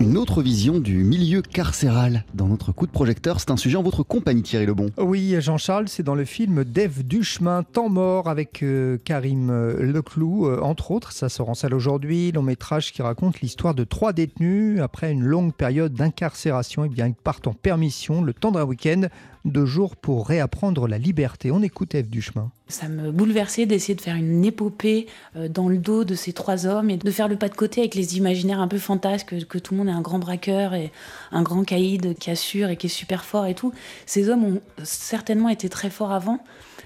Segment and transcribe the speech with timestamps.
[0.00, 3.82] Une autre vision du milieu carcéral dans notre coup de projecteur, c'est un sujet en
[3.82, 4.86] votre compagnie Thierry Lebon.
[4.96, 10.46] Oui, Jean-Charles, c'est dans le film Dave Duchemin, Temps mort avec euh, Karim euh, Leclou,
[10.46, 11.12] euh, entre autres.
[11.12, 12.32] Ça sort en aujourd'hui.
[12.32, 14.80] Long métrage qui raconte l'histoire de trois détenus.
[14.80, 19.02] Après une longue période d'incarcération, eh bien, ils partent en permission le temps d'un week-end,
[19.44, 21.50] deux jours pour réapprendre la liberté.
[21.50, 22.50] On écoute Eve Duchemin.
[22.70, 26.88] Ça me bouleversait d'essayer de faire une épopée dans le dos de ces trois hommes
[26.88, 29.74] et de faire le pas de côté avec les imaginaires un peu fantasques que tout
[29.74, 30.92] le monde est un grand braqueur et
[31.32, 33.72] un grand caïd qui assure et qui est super fort et tout.
[34.06, 36.38] Ces hommes ont certainement été très forts avant,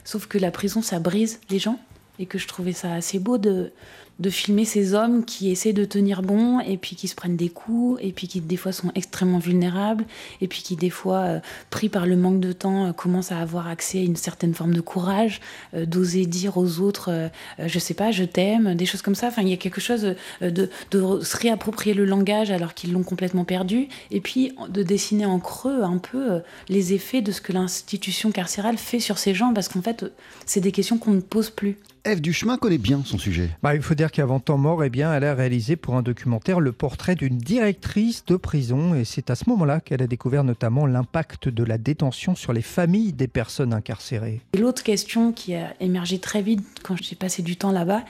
[0.05, 1.79] sauf que la prison, ça brise les gens
[2.19, 3.73] et que je trouvais ça assez beau de,
[4.21, 7.49] de filmer ces hommes qui essaient de tenir bon et puis qui se prennent des
[7.49, 10.05] coups et puis qui des fois sont extrêmement vulnérables
[10.41, 11.41] et puis qui des fois euh,
[11.71, 14.73] pris par le manque de temps euh, commencent à avoir accès à une certaine forme
[14.73, 15.41] de courage
[15.75, 19.29] euh, d'oser dire aux autres je sais pas je t'aime des choses comme ça.
[19.29, 23.03] Enfin il y a quelque chose de, de se réapproprier le langage alors qu'ils l'ont
[23.03, 27.53] complètement perdu et puis de dessiner en creux un peu les effets de ce que
[27.53, 30.05] l'institution carcérale fait sur ces gens parce qu'en fait
[30.47, 33.49] c'est des questions qu'on ne pose plus Eve Duchemin connaît bien son sujet.
[33.63, 36.61] Bah, il faut dire qu'avant temps mort, eh bien, elle a réalisé pour un documentaire
[36.61, 38.95] le portrait d'une directrice de prison.
[38.95, 42.61] Et c'est à ce moment-là qu'elle a découvert notamment l'impact de la détention sur les
[42.61, 44.43] familles des personnes incarcérées.
[44.59, 48.05] L'autre question qui a émergé très vite quand j'ai passé du temps là-bas,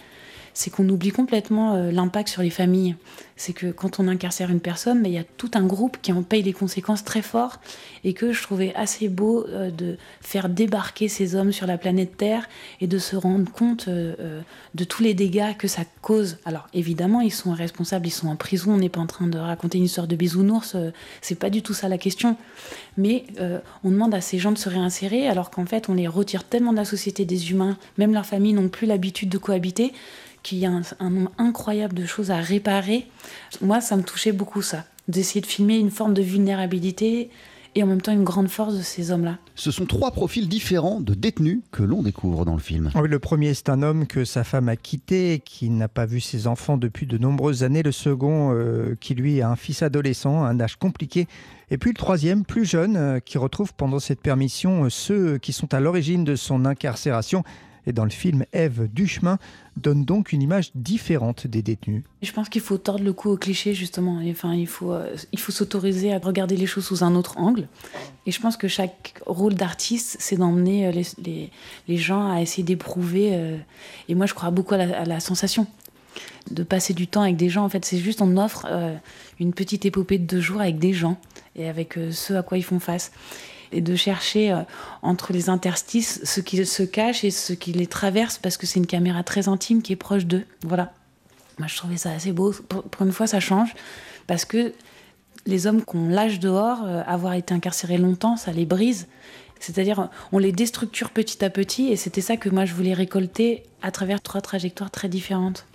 [0.54, 2.94] c'est qu'on oublie complètement euh, l'impact sur les familles.
[3.36, 6.12] C'est que quand on incarcère une personne, mais il y a tout un groupe qui
[6.12, 7.60] en paye les conséquences très fort
[8.04, 12.16] et que je trouvais assez beau euh, de faire débarquer ces hommes sur la planète
[12.16, 12.48] Terre
[12.80, 14.40] et de se rendre compte euh,
[14.76, 16.38] de tous les dégâts que ça cause.
[16.44, 19.38] Alors évidemment, ils sont responsables, ils sont en prison, on n'est pas en train de
[19.38, 20.76] raconter une histoire de bisounours,
[21.20, 22.36] c'est pas du tout ça la question.
[22.96, 23.24] Mais
[23.82, 26.72] on demande à ces gens de se réinsérer alors qu'en fait, on les retire tellement
[26.72, 29.92] de la société des humains, même leurs familles n'ont plus l'habitude de cohabiter
[30.44, 33.08] qu'il y a un, nombre incroyable de choses à réparer.
[33.60, 37.30] Moi, ça me touchait beaucoup ça, d'essayer de filmer une forme de vulnérabilité
[37.74, 39.38] et en même temps une grande force de ces hommes-là.
[39.56, 42.90] Ce sont trois profils différents de détenus que l'on découvre dans le film.
[42.94, 46.20] Oui, le premier, c'est un homme que sa femme a quitté, qui n'a pas vu
[46.20, 47.82] ses enfants depuis de nombreuses années.
[47.82, 51.26] Le second, euh, qui lui a un fils adolescent, un âge compliqué.
[51.70, 55.52] Et puis le troisième, plus jeune, euh, qui retrouve pendant cette permission euh, ceux qui
[55.52, 57.42] sont à l'origine de son incarcération
[57.86, 59.38] et dans le film, Eve Duchemin
[59.76, 62.02] donne donc une image différente des détenus.
[62.22, 64.20] Je pense qu'il faut tordre le cou au cliché, justement.
[64.30, 67.68] Enfin, il faut, euh, faut s'autoriser à regarder les choses sous un autre angle.
[68.26, 71.02] Et je pense que chaque rôle d'artiste, c'est d'emmener euh,
[71.88, 73.30] les, gens à essayer d'éprouver.
[73.32, 73.56] Euh,
[74.08, 75.66] et moi, je crois beaucoup à la, sensation
[76.50, 77.64] de passer du temps avec des gens.
[77.64, 78.66] En fait, c'est juste, on offre
[79.40, 81.18] une petite épopée de deux jours avec des gens
[81.56, 83.10] et avec ceux à quoi ils font face
[83.72, 84.62] et de chercher euh,
[85.02, 88.78] entre les interstices ce qui se cache et ce qui les traverse parce que c'est
[88.78, 90.44] une caméra très intime qui est proche d'eux.
[90.62, 90.92] Voilà.
[91.58, 92.52] Moi, je trouvais ça assez beau.
[92.52, 93.74] Pour une fois, ça change
[94.26, 94.72] parce que
[95.46, 99.06] les hommes qu'on lâche dehors, euh, avoir été incarcérés longtemps, ça les brise.
[99.60, 103.62] C'est-à-dire, on les déstructure petit à petit, et c'était ça que moi je voulais récolter
[103.82, 105.66] à travers trois trajectoires très différentes.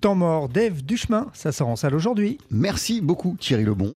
[0.00, 2.38] Temps mort d'Ève Duchemin, ça sort en salle aujourd'hui.
[2.50, 3.94] Merci beaucoup Thierry Lebon.